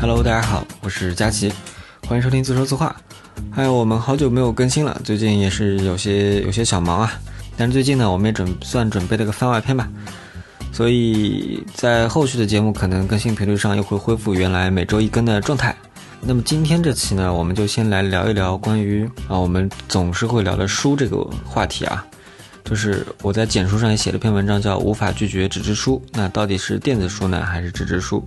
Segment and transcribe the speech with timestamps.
[0.00, 1.52] Hello，大家好，我是佳琪，
[2.08, 2.96] 欢迎收听自说自话。
[3.50, 7.12] 还有我们好久没有更新了，最近也是有些有些小忙啊。
[7.54, 9.86] 但是最近呢，我们也准算准备了个番外篇吧，
[10.72, 15.76] 所以在后续的节目可能更新频率上又会恢复原来每周一更的状态。
[16.22, 22.02] 那么今天这期呢，我们就先来聊一聊关于啊我们总是会聊的书这个话题啊，
[22.64, 28.24] 就是我在简书上也写了篇文章，叫《无法拒绝纸质书》，那到底是电子书呢，还是纸质书？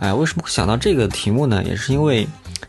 [0.00, 1.62] 哎，为什么会想到这个题目呢？
[1.64, 2.26] 也是因为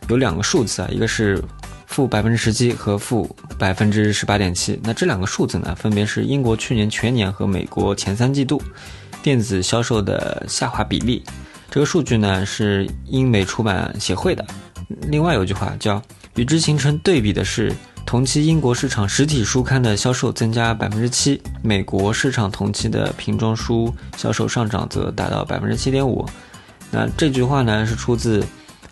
[0.07, 1.43] 有两个数字啊，一个是
[1.85, 4.79] 负百分之十七和负百分之十八点七。
[4.83, 8.61] 那这两个数字呢，分别是英国去年全年和美国前三季度
[9.21, 11.23] 电子销售的下滑比例。
[11.69, 14.43] 这个数据呢是英美出版协会的。
[15.07, 16.01] 另外有句话叫
[16.35, 17.71] “与之形成对比的是，
[18.07, 26.25] 同期英国市场实体书刊的销售增加百分之七，美国市场同期的瓶装书销售上涨则达到百分之七点五。”
[26.91, 28.43] 那这句话呢，是出自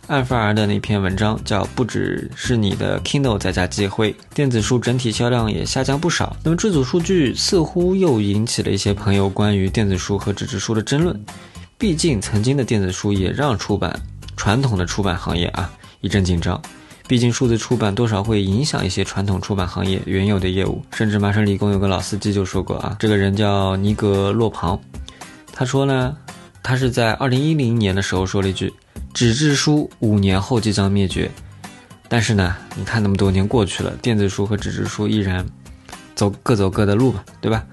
[0.05, 6.37] 艾菲尔的那篇文章，叫“不只是你的 Kindle 在家积灰，电子书整体销量也下降不少”。
[6.45, 11.19] 那么这组数据似乎又引起了一些朋友关于电子书和纸质书的争论。
[11.77, 13.99] 毕竟曾经的电子书也让出版
[14.37, 16.61] 传统的出版行业啊一阵紧张。
[17.07, 20.81] 毕竟数字出版多少会影响一些传统出版行业原有的业务。
[20.93, 24.79] 甚至麻省理工有个老司机就说过啊，这个人叫尼格洛庞，
[25.51, 26.15] 他说呢。
[26.67, 28.73] 他是在二零一零年的时候说了一句
[29.15, 31.31] ：“纸质书五年后即将灭绝。”
[32.09, 35.45] 但是呢，你看那么多年过去了，电子书和纸质书依然
[36.13, 37.63] 走各走各的路吧，对吧？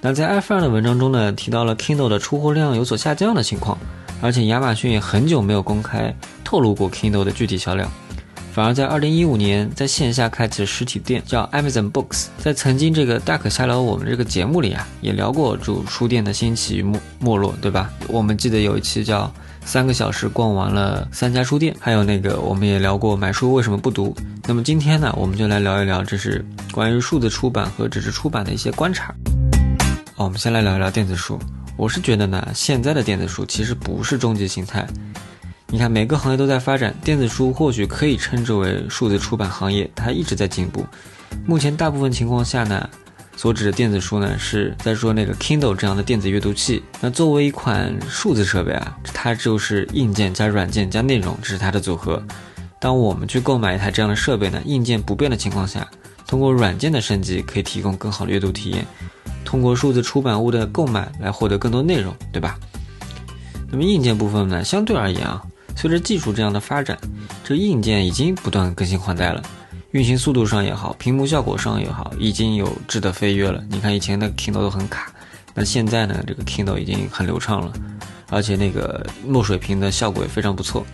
[0.00, 3.76] 那在艾弗尔的文章中呢，提到了 Kindle 的出货量有所下降的情况，
[4.22, 7.92] 而且亚马逊也很久没有公开透露过 Kindle 的具体销量。
[8.52, 12.26] 反而在二零一五年，在线下开启了实体店，叫 Amazon Books。
[12.38, 17.90] 在曾经这个大可瞎聊我们这个节目里啊，也聊过主书店的兴起与没没落，对吧？
[18.08, 19.32] 我们记得有一期叫
[19.64, 24.14] 三个小时逛完了三家书店，还有那个我们也聊过买书为什么不读。
[24.48, 29.14] 那么今天呢，我们就来聊一聊，这是关于数字出版和纸质出版的一些观察。
[30.16, 31.38] 哦，我们先来聊一聊电子书。
[31.76, 34.84] 我是觉得呢，现在的电子书其实不是终极形态。
[35.72, 40.84] 你看，每个行业都在发展，电子书或许可以称之为数字出版行业，它一直在进步。
[41.46, 42.90] 目前大部分情况下呢，
[43.36, 46.82] 所指的电子书呢，是在说那个 Kindle 这样的电子阅读器。
[47.00, 52.20] 那作为一款数字设备啊，它就是硬件加软件加内容，这是它的组合。
[52.80, 55.88] 当我们去购买一台这样的设备呢，硬件不变的情况下，
[56.26, 58.84] 通过软件的升级可以提供更好的阅读体验，
[59.44, 62.58] 通过数字出版物的购买来获得更多内容，对吧？
[63.70, 65.40] 那么硬件部分呢，相对而言啊。
[65.80, 66.98] 随着技术这样的发展，
[67.42, 69.42] 这硬件已经不断更新换代了，
[69.92, 73.64] 运行速度上也好，屏幕效果上也好，已经有质的飞跃了。
[73.70, 75.10] 你看以前的 Kindle 都很卡，
[75.54, 77.72] 那现在呢，这个 Kindle 已经很流畅了，
[78.28, 80.84] 而且那个墨水屏的效果也非常不错。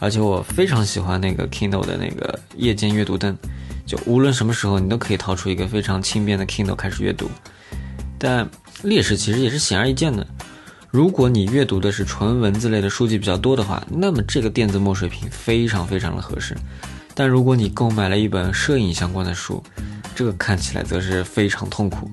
[0.00, 3.38] 而且我非常喜欢那个 Kindle 的那个夜间阅读灯，
[3.86, 7.30] 就无论什么时候你都可以掏出一个非常轻便的 Kindle 开始阅读。
[8.18, 8.50] 但
[8.82, 10.26] 劣势其实也是显而易见的。
[10.96, 16.56] 如果你阅读的是纯文字类的书籍比较多的话，那么这个电子墨水屏非常非常的合适。
[17.14, 19.62] 但如果你购买了一本摄影相关的书，
[20.14, 22.10] 这个看起来则是非常痛苦。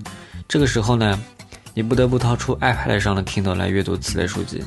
[0.50, 1.18] 这个时候呢，
[1.74, 4.62] 你不得不掏出 iPad 上的 Kindle 来阅读此类书籍。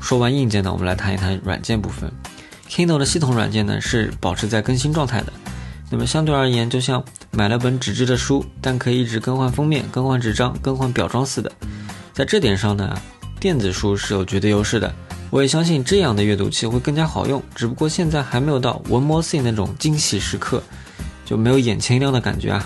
[0.00, 2.10] 说完硬件呢，我们来谈一谈软件部分。
[2.70, 5.32] Kindle 的系统软件呢是保持在更新状态的。
[5.90, 11.52] 那么相对而言，就像买了本纸质的书，但可以一直更换封面、更换纸张、更换表装似的。
[12.14, 12.98] 在这点上呢。
[13.42, 14.94] 电子书是有绝对优势的，
[15.30, 17.42] 我也相信这样的阅读器会更加好用。
[17.56, 20.62] 只不过现在还没有到 One More Thing 那种惊喜时刻，
[21.24, 22.64] 就没有眼前一亮的感觉啊。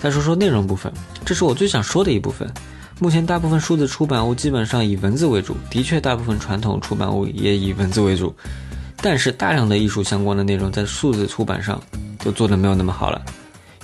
[0.00, 0.90] 再说说内容部分，
[1.22, 2.50] 这是我最想说的一部分。
[2.98, 8.34] 目前大部分数字出版物基本上以文字为主，的确大部分传统出版物也以文字为主，
[9.02, 11.78] 但是大量的艺术相关的内容在数字出版上
[12.20, 13.20] 就做的没有那么好了。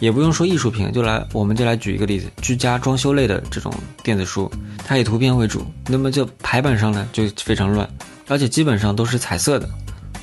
[0.03, 3.73] 也不用说艺术品，就来我们就来举一个例子，居家装修类的这种
[4.03, 4.51] 电子书，
[4.85, 7.89] 它以图片为主，那么就排版上呢就非常乱，
[8.27, 9.69] 而且基本上都是彩色的，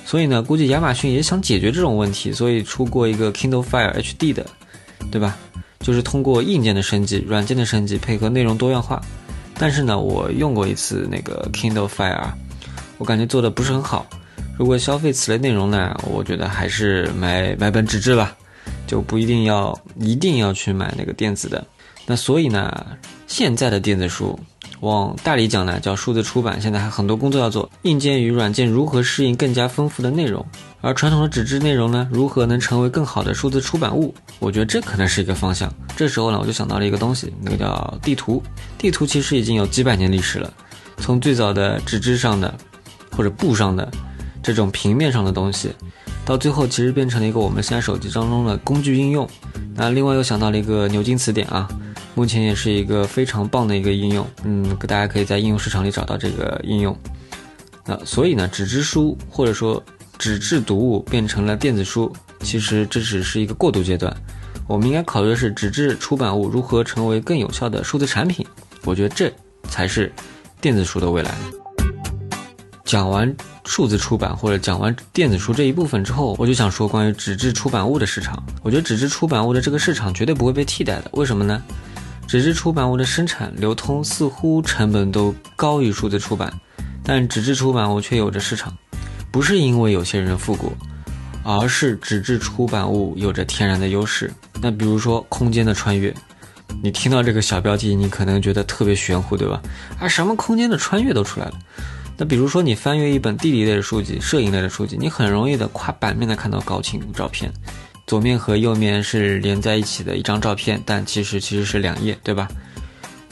[0.05, 4.45] 所以呢，估计亚马逊也想解决这种问题，所以出过一个 Kindle Fire HD 的，
[5.09, 5.37] 对吧？
[5.79, 9.01] 就是通过硬件的升级、软件的升级，配合内容多样化。
[9.57, 12.27] 但是呢，我用过一次那个 Kindle Fire，
[12.97, 14.05] 我感觉做的不是很好。
[14.57, 18.35] 如果消费此类内容呢，我觉得还是买买本纸质吧。
[18.89, 21.63] 就不一定要一定要去买那个电子的，
[22.07, 22.87] 那所以呢，
[23.27, 24.37] 现在的电子书
[24.79, 30.43] 往大里讲呢，叫数字出版，现在还很多工作要做，硬件与软件如何适应更加丰富的内容，
[30.81, 34.11] 而传统的纸质内容呢，如何能成为更好的数字出版物？
[34.39, 35.71] 我觉得这可能是一个方向。
[35.95, 38.41] 这时候呢，我就想到了一个东西，那个叫地图。
[38.79, 40.51] 地图其实已经有几百年历史了，
[40.97, 42.51] 从最早的纸质上的
[43.15, 43.87] 或者布上的。
[44.41, 45.69] 这种平面上的东西，
[46.29, 49.27] 到最后其实变成了一个我们现在手机当中的工具应用。
[49.73, 51.67] 那另外又想到了一个牛津词典啊，
[52.13, 56.95] 目前也是一个非常棒的一个应用，嗯，大家可以在应用市场里找到这个应用。
[57.83, 59.83] 那所以呢，纸质书或者说
[60.19, 64.15] 纸质读物变成了电子书，其实这只是一个过渡阶段。
[64.67, 68.45] 我们应该考虑的是纸质出版物如何成为更有效的数字产品。
[68.85, 69.33] 我觉得这
[69.67, 70.13] 才是
[70.61, 71.33] 电子书的未来。
[72.89, 73.31] 讲完
[73.65, 78.43] 数字出版或者讲完电子书这一部分之后，我就想说关于纸质出版物的市场。
[78.63, 81.11] 我觉得纸质出版物的这个市场绝对不会被替代的。
[81.13, 81.61] 为什么呢？
[82.27, 86.51] 纸质出版物的生产、流通似乎成本都高于数字出版。
[87.03, 88.75] 但纸质出版物却有着市场，
[89.31, 90.73] 不是因为有些人复古，
[91.43, 94.33] 而是纸质出版物有着天然的优势。
[94.59, 96.11] 那比如说空间的穿越，
[96.81, 99.61] 你听到这个小标题，你可能觉得特别玄乎，对吧？
[99.99, 101.53] 啊，什么空间的穿越都出来了。
[102.21, 107.49] 那比如说你翻阅一本地理类的书籍、摄影类的书籍，你很容易的跨版面的看到高清照片，
[108.05, 112.49] 左面和右面是连在一起的一张照片，但其实其实是两页，对吧？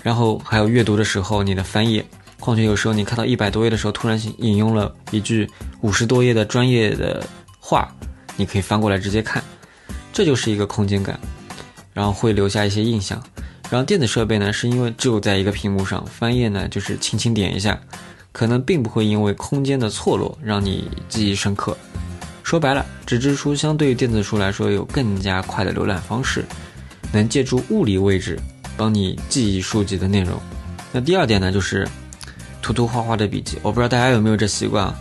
[0.01, 2.05] 然后还有阅读的时候，你的翻页。
[2.39, 5.49] 况且有时候你看到一百多页的时候，突然引用了一句
[5.81, 7.21] 五十多页的专业的
[7.59, 7.93] 话，
[8.37, 9.43] 你可以翻过来直接看，
[10.13, 11.19] 这就是一个空间感，
[11.93, 13.21] 然后会留下一些印象。
[13.69, 17.77] 然后电子设备呢，是因为只有在一个屏幕上翻页呢，就是轻轻点一下，
[18.37, 21.75] 可能并不会因为空间的错落让你记忆深刻。
[22.43, 26.45] 说白了，纸质书相对于电子书来说有更加快的浏览方式，
[27.11, 28.39] 能借助物理位置
[28.77, 30.39] 帮你记忆书籍的内容。
[30.91, 31.87] 那第二点呢，就是。
[32.59, 34.93] 涂涂画画的笔记，我不知道大家有没有这习惯啊。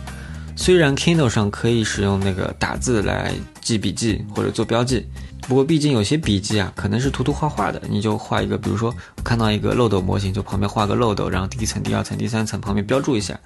[0.55, 5.05] 虽然 Kindle 上可以使用那个打字来记笔记或者做标记，
[5.47, 13.39] 不过毕竟有些笔记啊，可能是涂涂画画的，你就画一个，比如说看到一个漏斗模型，就旁边画个漏斗，然后第一层、第二层、第三层旁边标注一下。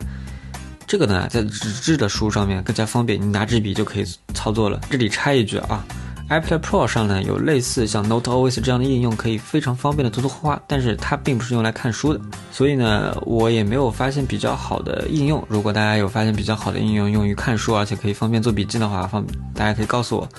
[0.87, 4.81] 这个呢，在纸质的书上面更加方便，你拿支笔就可以操作了。
[4.89, 5.85] 这里插一句啊。
[6.29, 12.21] iPad Pro 上呢有类似像 NoteOS 这样的应用，可以非常方便的涂涂画画，但是它并不是用来看书的，
[12.53, 15.45] 所以呢我也没有发现比较好的应用。
[15.49, 20.29] 如果大家有发现比较好的应用用于看书，而且可以方便做笔记的话，方大家可以告诉我。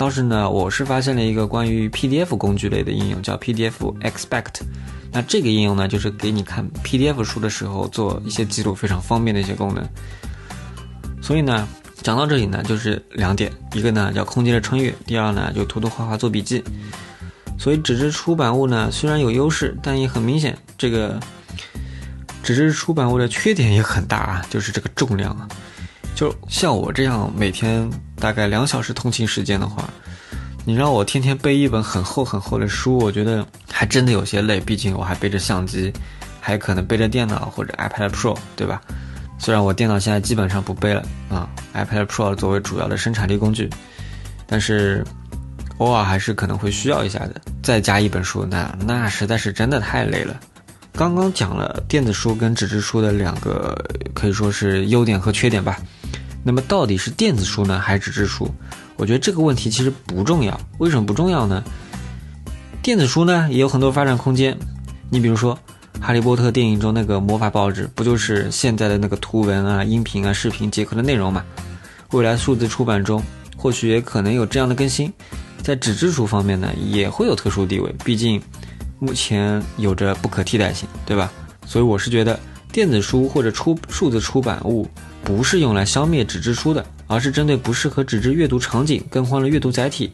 [0.00, 4.62] 倒是呢，我是发现了一个关于 PDF 工具类的应用，叫 PDF Expect。
[5.12, 9.86] 那这个应用呢，就是给你看 PDF 书的时候做一些记录非常方便的一些功能。
[11.20, 11.68] 所以呢。
[12.02, 16.64] 讲到这里呢，就是两点，一个呢叫空间的穿越，第二呢就涂涂画画做笔记。
[17.58, 21.20] 所以纸质出版物呢虽然有优势，但也很明显，这个
[22.42, 25.46] 纸质出版物的缺点也很大啊，就是这个重量啊。
[26.14, 27.86] 就像我这样每天
[28.20, 29.88] 大概两小时通勤时间的话，
[30.64, 34.60] 你让我天天背一本很厚很厚的书，我觉得还真的有些累。
[34.60, 35.92] 毕竟我还背着相机，
[36.38, 38.80] 还可能背着电脑或者 iPad Pro，对吧？
[39.38, 43.70] 虽然我电脑现在基本上不背了啊，iPad Pro 作为主要的生产力工具，
[44.46, 45.02] 但是
[45.78, 47.40] 偶尔还是可能会需要一下的。
[47.62, 50.38] 再加一本书，那那实在是真的太累了。
[50.92, 53.74] 刚刚讲了电子书跟纸质书的两个
[54.12, 55.78] 可以说是优点和缺点吧。
[56.42, 58.50] 那么到底是电子书呢，还是纸质书？
[58.96, 60.60] 我觉得这个问题其实不重要。
[60.78, 61.62] 为什么不重要呢？
[62.82, 64.56] 电子书呢也有很多发展空间。
[65.10, 65.58] 你比如说。
[66.02, 71.44] 哈利波特电影中那个魔法报纸，不就是现在的那个图文啊、音频啊、视频结合的内容吗？
[72.12, 73.22] 未来数字出版中，
[73.54, 75.12] 或许也可能有这样的更新。
[75.62, 78.40] 在纸质书方面呢，也会有特殊地位，毕竟
[78.98, 81.30] 目前有着不可替代性，对吧？
[81.66, 82.40] 所以我是觉得，
[82.72, 84.88] 电子书或者出数字出版物
[85.24, 90.12] 不是用来消灭纸质书的，而是针对不适合纸质阅读场景更换了阅读载体。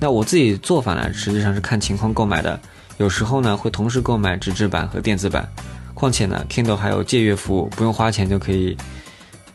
[0.00, 2.58] 那我自己做法呢，实际上是看情况购买的。
[2.98, 5.48] 有时候呢，会同时购买纸质版和电子版。
[5.94, 8.76] 况且呢，Kindle 还有借阅服务，不用花钱就可以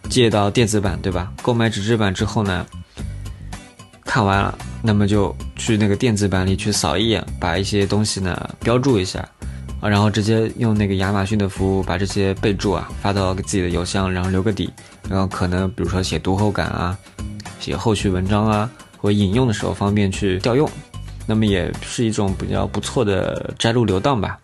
[0.10, 1.32] 借到电子版，对吧？
[1.44, 2.66] 购买纸质版之后呢，
[4.04, 9.20] 看完了，那么就去那个电子版里去扫一眼，把一些东西呢标注一下，
[9.80, 14.68] 啊，然后直接用那个亚马逊的服务把这些备注啊发到自己的邮箱，然后留个底，
[15.10, 16.98] 然后可能比如说写读后感啊，
[17.60, 20.70] 写后续文章啊，或引用的时候方便去调用。
[21.28, 24.38] 那么也是一种比较不错的摘录流档吧。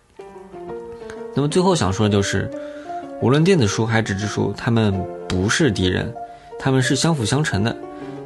[1.34, 2.50] 那么最后想说的就是，
[3.20, 4.94] 无论电子书还是纸质书，他们
[5.28, 6.12] 不是敌人，
[6.58, 7.76] 他们是相辅相成的。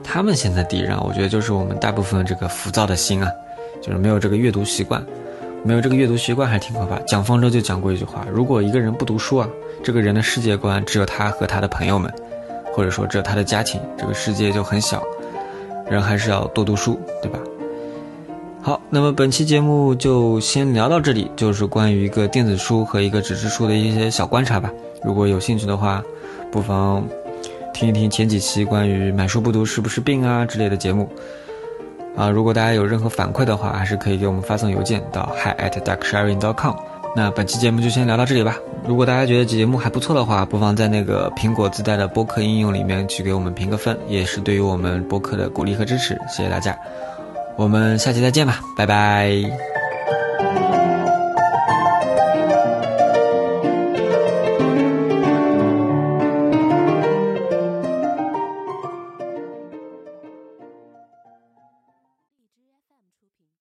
[0.04, 3.30] 他们现在敌人，我觉得就是我们大部分这个浮躁的心啊，
[3.80, 5.04] 就是没有这个阅读习惯，
[5.64, 6.98] 没有这个阅读习惯还挺可怕。
[7.00, 9.48] 蒋方舟就讲过一句话：如果一个人不读书啊，
[9.82, 12.12] 这个人的世界观只有他和他的朋友们，
[12.72, 15.02] 或者说只有他的家庭，这个世界就很小。
[15.88, 17.38] 人还是要多读书，对吧？
[18.62, 24.70] 好，那么本期节目就先聊到这里，就是关于一个电子书和一个纸质书的一些小观察吧。
[25.04, 26.02] 如果有兴趣的话，
[26.50, 27.04] 不妨
[27.74, 31.08] 听一听前几期关于买书不读是不是病啊之类的节目。
[32.16, 36.74] 啊，如果大家有任何反馈的话，还是可以给我们发送邮件到 hi at ducksharing.com。
[37.14, 38.56] 那本期节目就先聊到这里吧。
[38.86, 46.18] 如果大家觉得节目还不错的话，不妨在那个苹果自带的播客应用里面去给我们评个分，也是对于我们播客的鼓励和支持。
[46.28, 46.76] 谢谢大家，
[47.56, 49.71] 我们下期再见吧，拜拜。